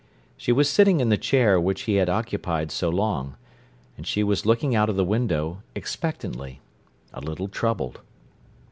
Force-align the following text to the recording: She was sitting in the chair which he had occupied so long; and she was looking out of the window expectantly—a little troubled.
She 0.35 0.51
was 0.51 0.67
sitting 0.67 0.99
in 0.99 1.09
the 1.09 1.15
chair 1.17 1.61
which 1.61 1.81
he 1.83 1.97
had 1.97 2.09
occupied 2.09 2.71
so 2.71 2.89
long; 2.89 3.35
and 3.97 4.07
she 4.07 4.23
was 4.23 4.47
looking 4.47 4.73
out 4.75 4.89
of 4.89 4.95
the 4.95 5.05
window 5.05 5.61
expectantly—a 5.75 7.21
little 7.21 7.47
troubled. 7.47 8.01